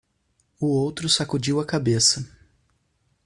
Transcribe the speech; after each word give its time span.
O 0.59 0.65
outro 0.65 1.07
sacudiu 1.07 1.59
a 1.59 1.63
cabeça. 1.63 2.27